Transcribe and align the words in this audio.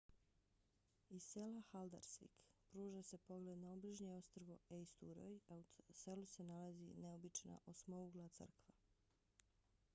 iz 1.15 1.25
sela 1.25 1.59
haldarsvik 1.71 2.39
pruža 2.69 3.03
se 3.09 3.19
pogled 3.27 3.59
na 3.65 3.69
obližnje 3.75 4.15
ostrvo 4.15 4.57
eysturoy 4.77 5.37
a 5.47 5.57
u 5.93 5.95
selu 6.01 6.25
se 6.35 6.45
nalazi 6.53 6.87
neobična 7.05 7.59
osmougla 7.75 8.29
crkva 8.41 8.79